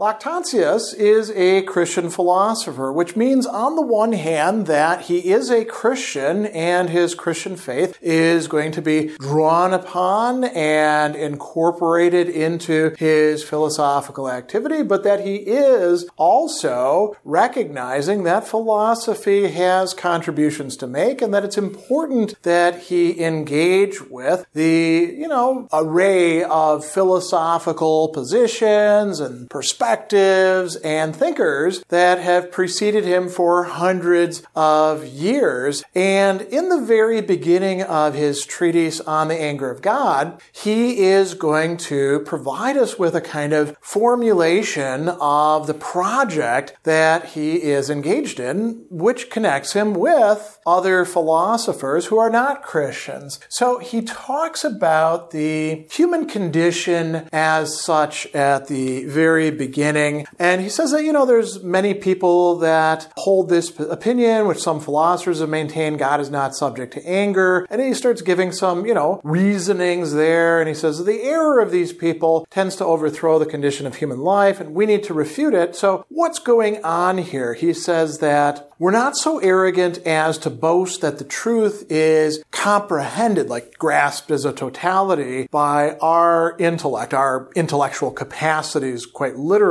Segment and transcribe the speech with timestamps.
[0.00, 5.64] Lactantius is a Christian philosopher, which means on the one hand that he is a
[5.64, 13.42] Christian and his Christian faith is going to be drawn upon and incorporated into his
[13.42, 21.34] philosophical activity, but that he is also recognizing that philosophy has contributions to make and
[21.34, 29.50] that it's important that he engage with the, you know, array of philosophical positions and
[29.50, 35.82] perspectives perspectives and thinkers that have preceded him for hundreds of years.
[35.94, 41.32] And in the very beginning of his treatise on the anger of God, he is
[41.32, 47.88] going to provide us with a kind of formulation of the project that he is
[47.88, 53.40] engaged in, which connects him with other philosophers who are not Christians.
[53.48, 60.26] So he talks about the human condition as such at the very beginning beginning.
[60.40, 64.80] And he says that, you know, there's many people that hold this opinion, which some
[64.80, 67.64] philosophers have maintained God is not subject to anger.
[67.70, 70.58] And he starts giving some, you know, reasonings there.
[70.58, 74.18] And he says the error of these people tends to overthrow the condition of human
[74.18, 75.76] life, and we need to refute it.
[75.76, 77.54] So what's going on here?
[77.54, 83.48] He says that we're not so arrogant as to boast that the truth is comprehended,
[83.48, 89.67] like grasped as a totality by our intellect, our intellectual capacities, quite literally,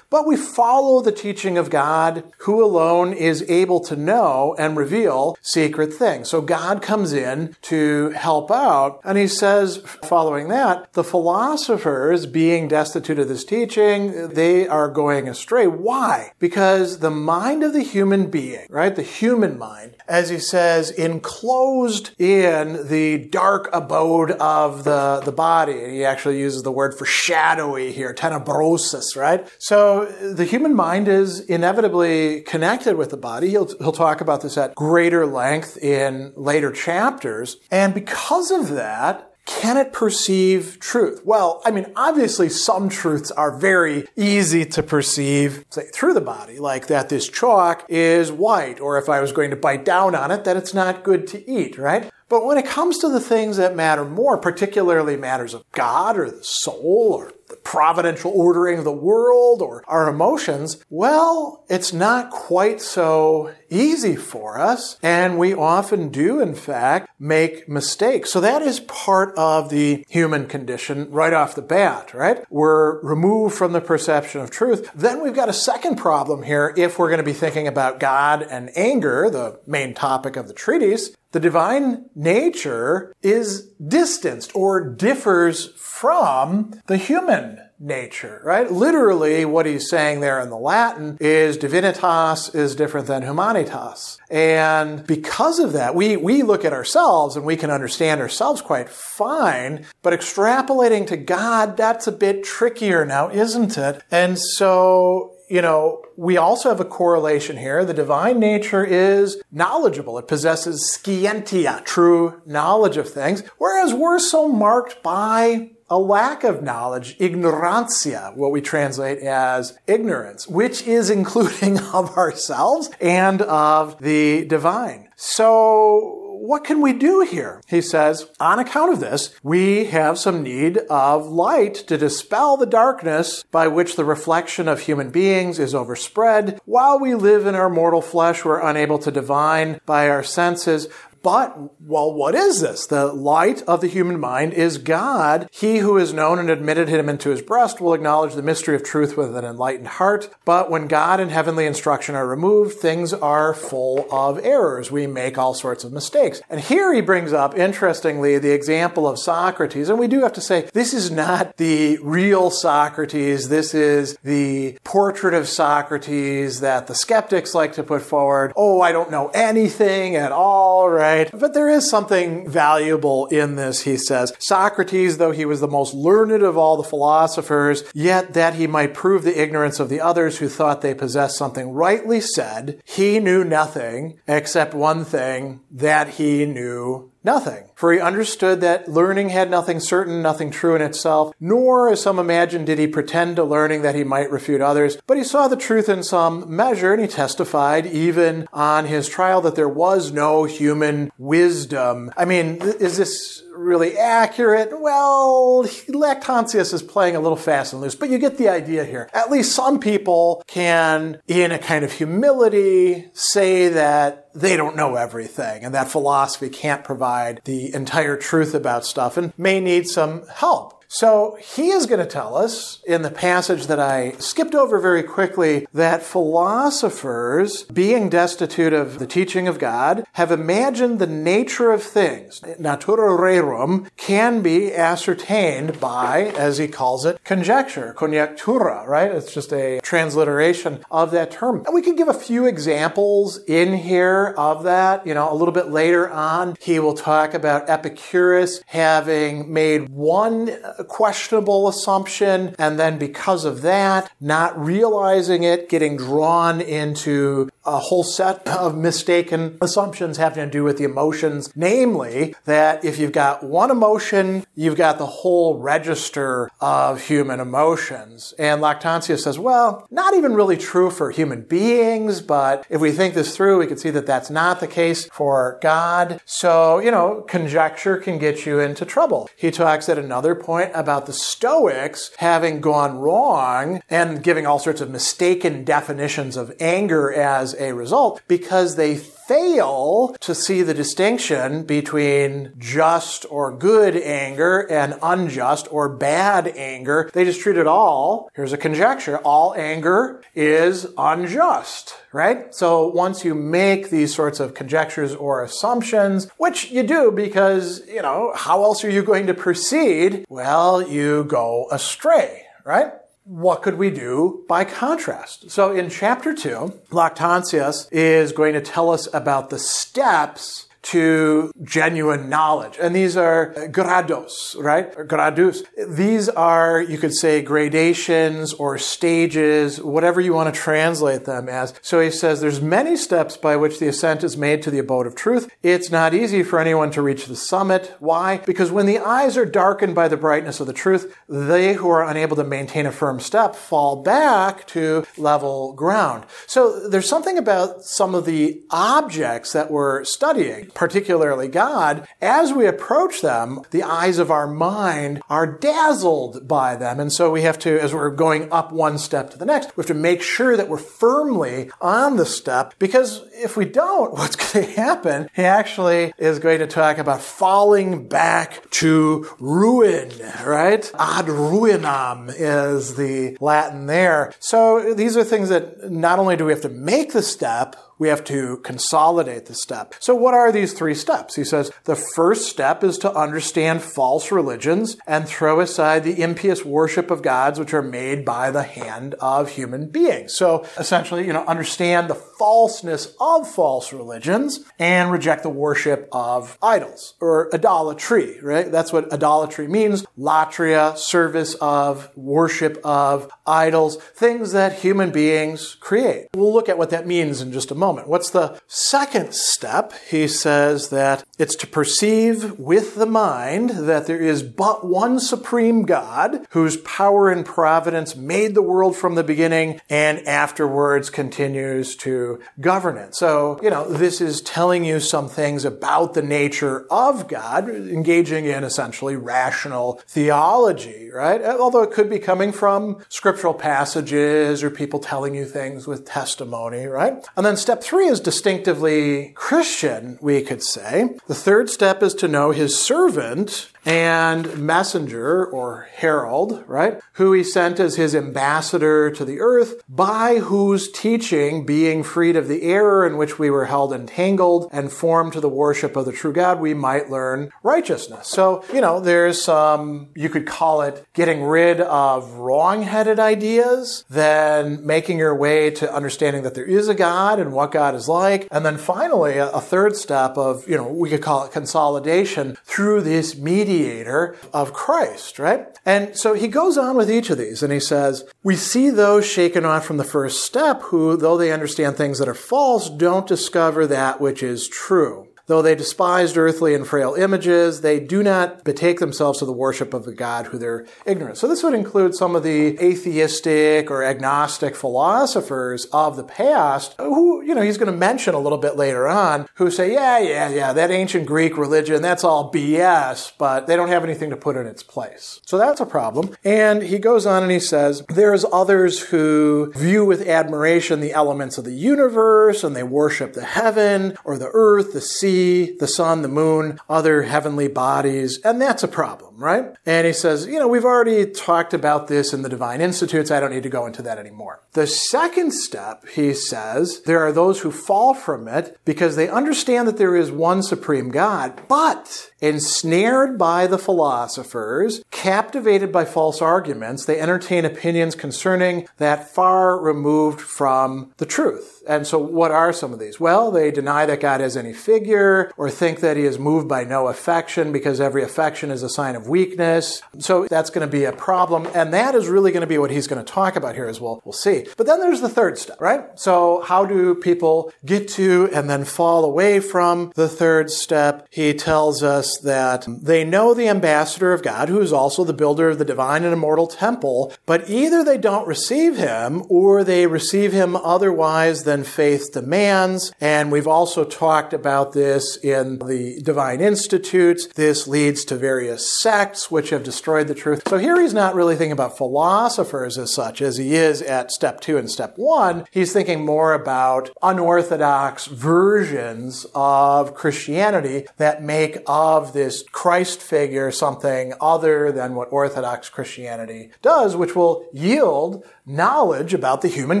[0.10, 5.36] but we follow the teaching of God, who alone is able to know and reveal
[5.42, 6.28] secret things.
[6.30, 12.68] So God comes in to help out, and he says, following that, the philosophers, being
[12.68, 15.66] destitute of this teaching, they are going astray.
[15.66, 16.32] Why?
[16.38, 18.94] Because the mind of the human being being, right?
[18.94, 25.90] The human mind, as he says, enclosed in the dark abode of the, the body.
[25.90, 29.45] He actually uses the word for shadowy here, tenebrosis, right?
[29.58, 33.50] So the human mind is inevitably connected with the body.
[33.50, 37.56] He'll, he'll talk about this at greater length in later chapters.
[37.70, 41.22] And because of that, can it perceive truth?
[41.24, 46.58] Well, I mean, obviously some truths are very easy to perceive, say, through the body,
[46.58, 50.32] like that this chalk is white, or if I was going to bite down on
[50.32, 52.10] it, that it's not good to eat, right?
[52.28, 56.28] But when it comes to the things that matter more, particularly matters of God or
[56.28, 62.30] the soul or the providential ordering of the world or our emotions, well, it's not
[62.30, 64.98] quite so easy for us.
[65.02, 68.30] And we often do, in fact, make mistakes.
[68.30, 72.44] So that is part of the human condition right off the bat, right?
[72.50, 74.90] We're removed from the perception of truth.
[74.94, 78.42] Then we've got a second problem here if we're going to be thinking about God
[78.42, 85.66] and anger, the main topic of the treatise the divine nature is distanced or differs
[85.76, 87.35] from the human
[87.78, 88.70] nature, right?
[88.70, 94.18] Literally, what he's saying there in the Latin is divinitas is different than humanitas.
[94.30, 98.88] And because of that, we, we look at ourselves and we can understand ourselves quite
[98.88, 104.02] fine, but extrapolating to God, that's a bit trickier now, isn't it?
[104.10, 107.84] And so you know, we also have a correlation here.
[107.84, 110.18] The divine nature is knowledgeable.
[110.18, 116.62] It possesses scientia, true knowledge of things, whereas we're so marked by a lack of
[116.62, 124.44] knowledge, ignorantia, what we translate as ignorance, which is including of ourselves and of the
[124.46, 125.08] divine.
[125.16, 127.62] So what can we do here?
[127.66, 132.66] He says, on account of this, we have some need of light to dispel the
[132.66, 136.60] darkness by which the reflection of human beings is overspread.
[136.64, 140.88] While we live in our mortal flesh, we're unable to divine by our senses
[141.26, 142.86] but, well, what is this?
[142.86, 145.48] The light of the human mind is God.
[145.50, 148.84] He who has known and admitted him into his breast will acknowledge the mystery of
[148.84, 150.32] truth with an enlightened heart.
[150.44, 154.92] But when God and heavenly instruction are removed, things are full of errors.
[154.92, 156.40] We make all sorts of mistakes.
[156.48, 159.88] And here he brings up, interestingly, the example of Socrates.
[159.88, 163.48] And we do have to say, this is not the real Socrates.
[163.48, 168.52] This is the portrait of Socrates that the skeptics like to put forward.
[168.54, 171.15] Oh, I don't know anything at all, right?
[171.16, 171.30] Right?
[171.32, 174.32] But there is something valuable in this, he says.
[174.38, 178.94] Socrates, though he was the most learned of all the philosophers, yet that he might
[178.94, 183.44] prove the ignorance of the others who thought they possessed something rightly said, he knew
[183.44, 187.64] nothing except one thing that he knew Nothing.
[187.74, 192.20] For he understood that learning had nothing certain, nothing true in itself, nor, as some
[192.20, 195.56] imagine, did he pretend to learning that he might refute others, but he saw the
[195.56, 200.44] truth in some measure, and he testified even on his trial that there was no
[200.44, 202.12] human wisdom.
[202.16, 204.70] I mean, is this really accurate.
[204.72, 209.10] Well, Lactantius is playing a little fast and loose, but you get the idea here.
[209.12, 214.94] At least some people can, in a kind of humility, say that they don't know
[214.94, 220.26] everything and that philosophy can't provide the entire truth about stuff and may need some
[220.28, 220.75] help.
[220.88, 225.02] So he is going to tell us in the passage that I skipped over very
[225.02, 231.82] quickly that philosophers, being destitute of the teaching of God, have imagined the nature of
[231.82, 232.40] things.
[232.58, 239.10] Natura rerum can be ascertained by, as he calls it, conjecture, conjectura, right?
[239.10, 241.64] It's just a transliteration of that term.
[241.66, 245.06] And we can give a few examples in here of that.
[245.06, 250.56] You know, a little bit later on, he will talk about Epicurus having made one
[250.84, 258.04] questionable assumption, and then because of that, not realizing it, getting drawn into a whole
[258.04, 261.50] set of mistaken assumptions having to do with the emotions.
[261.54, 268.34] Namely, that if you've got one emotion, you've got the whole register of human emotions.
[268.38, 273.14] And Lactantius says, well, not even really true for human beings, but if we think
[273.14, 276.20] this through, we can see that that's not the case for God.
[276.24, 279.28] So, you know, conjecture can get you into trouble.
[279.36, 284.80] He talks at another point about the Stoics having gone wrong and giving all sorts
[284.80, 291.64] of mistaken definitions of anger as a result because they fail to see the distinction
[291.64, 297.10] between just or good anger and unjust or bad anger.
[297.12, 302.54] They just treat it all, here's a conjecture, all anger is unjust, right?
[302.54, 308.02] So once you make these sorts of conjectures or assumptions, which you do because, you
[308.02, 310.24] know, how else are you going to proceed?
[310.28, 312.92] Well, you go astray, right?
[313.26, 315.50] What could we do by contrast?
[315.50, 322.28] So in chapter 2, Lactantius is going to tell us about the steps to genuine
[322.28, 322.76] knowledge.
[322.80, 324.94] And these are grados, right?
[324.96, 325.64] Or gradus.
[325.88, 331.74] These are, you could say, gradations or stages, whatever you want to translate them as.
[331.82, 335.08] So he says there's many steps by which the ascent is made to the abode
[335.08, 335.50] of truth.
[335.60, 337.96] It's not easy for anyone to reach the summit.
[337.98, 338.38] Why?
[338.46, 342.08] Because when the eyes are darkened by the brightness of the truth, they who are
[342.08, 346.26] unable to maintain a firm step fall back to level ground.
[346.46, 352.66] So there's something about some of the objects that we're studying particularly God, as we
[352.66, 357.00] approach them, the eyes of our mind are dazzled by them.
[357.00, 359.80] And so we have to, as we're going up one step to the next, we
[359.80, 364.36] have to make sure that we're firmly on the step because if we don't, what's
[364.36, 365.30] going to happen?
[365.34, 370.10] He actually is going to talk about falling back to ruin,
[370.44, 370.90] right?
[370.98, 374.34] Ad ruinam is the Latin there.
[374.40, 378.08] So these are things that not only do we have to make the step, we
[378.08, 379.94] have to consolidate the step.
[380.00, 381.36] So what are these three steps?
[381.36, 386.64] He says the first step is to understand false religions and throw aside the impious
[386.64, 390.34] worship of gods which are made by the hand of human beings.
[390.34, 396.58] So essentially, you know, understand the falseness of false religions and reject the worship of
[396.62, 398.70] idols or idolatry, right?
[398.70, 400.04] That's what idolatry means.
[400.18, 406.26] Latria, service of, worship of idols, things that human beings create.
[406.34, 408.08] We'll look at what that means in just a moment moment.
[408.08, 409.92] What's the second step?
[410.10, 415.84] He says that it's to perceive with the mind that there is but one supreme
[415.84, 422.40] God whose power and providence made the world from the beginning and afterwards continues to
[422.60, 423.14] govern it.
[423.14, 428.46] So, you know, this is telling you some things about the nature of God, engaging
[428.46, 431.40] in essentially rational theology, right?
[431.40, 436.86] Although it could be coming from scriptural passages or people telling you things with testimony,
[436.86, 437.24] right?
[437.36, 441.10] And then step Step three is distinctively Christian, we could say.
[441.26, 447.00] The third step is to know his servant and messenger or herald, right?
[447.12, 452.48] Who he sent as his ambassador to the earth, by whose teaching, being freed of
[452.48, 456.12] the error in which we were held entangled and formed to the worship of the
[456.12, 458.26] true God, we might learn righteousness.
[458.26, 464.84] So, you know, there's some, you could call it getting rid of wrong-headed ideas, then
[464.84, 468.48] making your way to understanding that there is a God and what God is like.
[468.50, 473.02] And then finally, a third step of, you know, we could call it consolidation through
[473.02, 475.66] this media mediator of Christ, right?
[475.84, 479.26] And so he goes on with each of these and he says, We see those
[479.26, 483.26] shaken off from the first step who, though they understand things that are false, don't
[483.26, 485.28] discover that which is true.
[485.46, 489.94] Though they despised earthly and frail images, they do not betake themselves to the worship
[489.94, 491.38] of the God who they're ignorant.
[491.38, 497.42] So this would include some of the atheistic or agnostic philosophers of the past who,
[497.42, 500.48] you know, he's going to mention a little bit later on, who say, yeah, yeah,
[500.48, 504.56] yeah, that ancient Greek religion, that's all BS, but they don't have anything to put
[504.56, 505.40] in its place.
[505.46, 506.36] So that's a problem.
[506.44, 511.58] And he goes on and he says, there's others who view with admiration the elements
[511.58, 516.22] of the universe and they worship the heaven or the earth, the sea, the sun,
[516.22, 519.74] the moon, other heavenly bodies, and that's a problem, right?
[519.84, 523.30] And he says, you know, we've already talked about this in the Divine Institutes.
[523.30, 524.60] I don't need to go into that anymore.
[524.76, 529.88] The second step, he says, there are those who fall from it because they understand
[529.88, 537.06] that there is one supreme God, but ensnared by the philosophers, captivated by false arguments,
[537.06, 541.82] they entertain opinions concerning that far removed from the truth.
[541.88, 543.20] And so, what are some of these?
[543.20, 546.84] Well, they deny that God has any figure, or think that he is moved by
[546.84, 550.02] no affection because every affection is a sign of weakness.
[550.18, 551.66] So, that's going to be a problem.
[551.74, 554.00] And that is really going to be what he's going to talk about here as
[554.00, 554.20] well.
[554.24, 554.65] We'll see.
[554.76, 556.04] But then there's the third step, right?
[556.14, 561.26] So, how do people get to and then fall away from the third step?
[561.30, 565.70] He tells us that they know the ambassador of God, who is also the builder
[565.70, 570.52] of the divine and immortal temple, but either they don't receive him or they receive
[570.52, 573.12] him otherwise than faith demands.
[573.20, 577.46] And we've also talked about this in the Divine Institutes.
[577.48, 580.62] This leads to various sects which have destroyed the truth.
[580.68, 584.55] So here he's not really thinking about philosophers as such as he is at step
[584.60, 585.66] two and step one.
[585.70, 594.34] He's thinking more about unorthodox versions of Christianity that make of this Christ figure something
[594.40, 600.00] other than what Orthodox Christianity does, which will yield knowledge about the human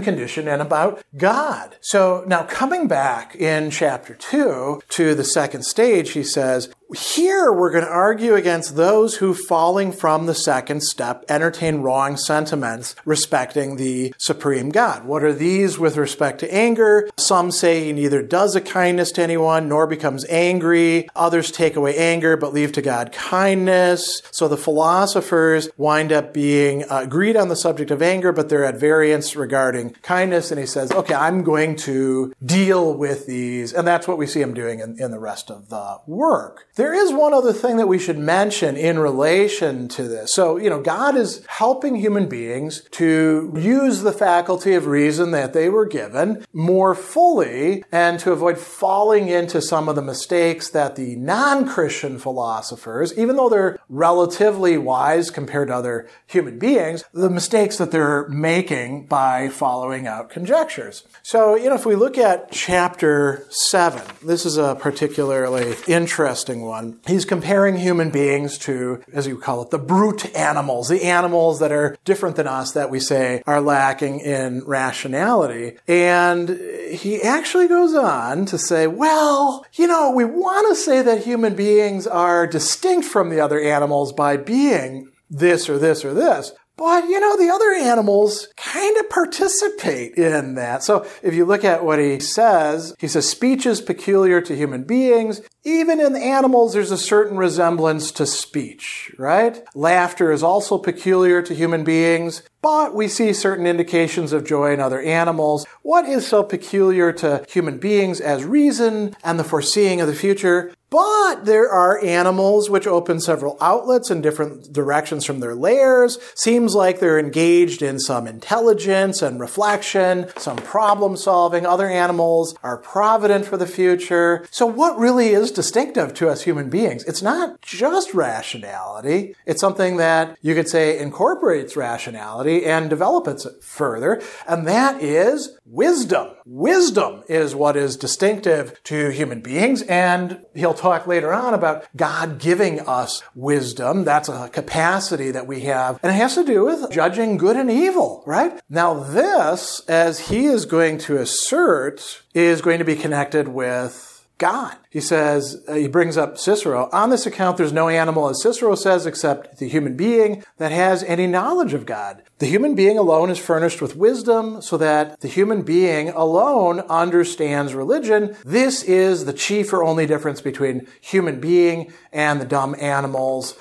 [0.00, 1.76] condition and about God.
[1.80, 7.72] So now coming back in chapter 2 to the second stage, he says, here, we're
[7.72, 13.76] going to argue against those who, falling from the second step, entertain wrong sentiments respecting
[13.76, 15.04] the supreme God.
[15.04, 17.08] What are these with respect to anger?
[17.16, 21.08] Some say he neither does a kindness to anyone nor becomes angry.
[21.16, 24.22] Others take away anger but leave to God kindness.
[24.30, 28.64] So the philosophers wind up being uh, agreed on the subject of anger, but they're
[28.64, 30.50] at variance regarding kindness.
[30.52, 33.72] And he says, okay, I'm going to deal with these.
[33.72, 36.68] And that's what we see him doing in, in the rest of the work.
[36.76, 40.34] There is one other thing that we should mention in relation to this.
[40.34, 45.54] So, you know, God is helping human beings to use the faculty of reason that
[45.54, 50.96] they were given more fully and to avoid falling into some of the mistakes that
[50.96, 57.78] the non-Christian philosophers, even though they're relatively wise compared to other human beings, the mistakes
[57.78, 61.04] that they're making by following out conjectures.
[61.22, 67.00] So, you know, if we look at chapter 7, this is a particularly interesting one.
[67.06, 71.72] He's comparing human beings to, as you call it, the brute animals, the animals that
[71.72, 75.78] are different than us that we say are lacking in rationality.
[75.88, 76.50] And
[76.90, 81.54] he actually goes on to say, well, you know, we want to say that human
[81.54, 86.52] beings are distinct from the other animals by being this or this or this.
[86.76, 90.82] But, you know, the other animals kind of participate in that.
[90.82, 94.84] So if you look at what he says, he says speech is peculiar to human
[94.84, 95.40] beings.
[95.64, 99.62] Even in animals, there's a certain resemblance to speech, right?
[99.74, 104.80] Laughter is also peculiar to human beings, but we see certain indications of joy in
[104.80, 105.64] other animals.
[105.82, 110.72] What is so peculiar to human beings as reason and the foreseeing of the future?
[110.88, 116.16] But there are animals which open several outlets in different directions from their lairs.
[116.36, 121.66] Seems like they're engaged in some intelligence and reflection, some problem solving.
[121.66, 124.46] Other animals are provident for the future.
[124.52, 127.02] So what really is distinctive to us human beings?
[127.04, 129.34] It's not just rationality.
[129.44, 134.22] It's something that you could say incorporates rationality and develop it further.
[134.48, 136.30] And that is wisdom.
[136.44, 139.82] Wisdom is what is distinctive to human beings.
[139.82, 144.04] And he'll talk later on about God giving us wisdom.
[144.04, 145.98] That's a capacity that we have.
[146.02, 148.60] And it has to do with judging good and evil, right?
[148.70, 154.76] Now this, as he is going to assert, is going to be connected with God.
[154.90, 156.90] He says, uh, he brings up Cicero.
[156.92, 161.02] On this account, there's no animal, as Cicero says, except the human being that has
[161.04, 162.22] any knowledge of God.
[162.38, 167.74] The human being alone is furnished with wisdom so that the human being alone understands
[167.74, 168.36] religion.
[168.44, 173.56] This is the chief or only difference between human being and the dumb animals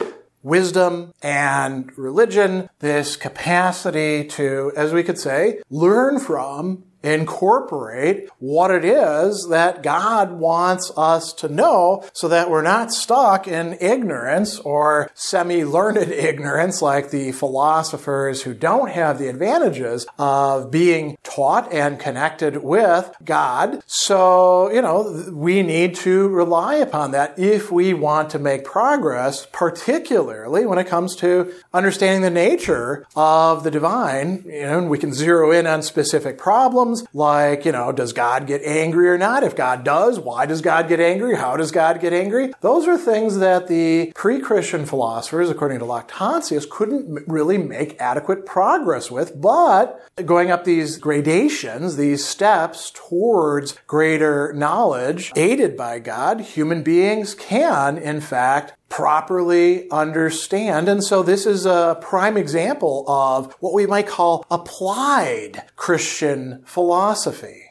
[0.46, 8.86] wisdom and religion, this capacity to, as we could say, learn from incorporate what it
[8.86, 15.12] is that God wants us to know so that we're not stuck in ignorance or
[15.14, 22.00] semi learned ignorance like the philosophers who don't have the advantages of being taught and
[22.00, 23.82] connected with God.
[23.86, 29.48] So, you know, we need to rely upon that if we want to make progress,
[29.52, 34.44] particularly when it comes to understanding the nature of the divine.
[34.46, 38.48] You know, and we can zero in on specific problems like, you know, does God
[38.48, 39.44] get angry or not?
[39.44, 41.36] If God does, why does God get angry?
[41.36, 42.54] How does God get angry?
[42.62, 49.10] Those are things that the pre-Christian philosophers, according to Lactantius, couldn't really make adequate progress
[49.10, 56.84] with, but going up these gradations, these steps towards greater knowledge, aided by God, human
[56.84, 60.88] beings can, in fact, properly understand.
[60.88, 67.64] And so this is a prime example of what we might call applied Christian philosophy.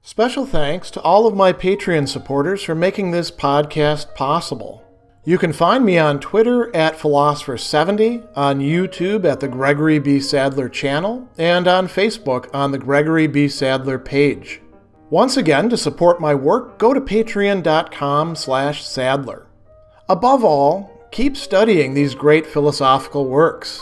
[0.00, 4.82] Special thanks to all of my Patreon supporters for making this podcast possible.
[5.26, 10.18] You can find me on Twitter at Philosopher70, on YouTube at the Gregory B.
[10.18, 13.48] Sadler channel, and on Facebook on the Gregory B.
[13.48, 14.62] Sadler page.
[15.10, 19.46] Once again, to support my work, go to patreon.com slash sadler.
[20.06, 23.80] Above all, keep studying these great philosophical works.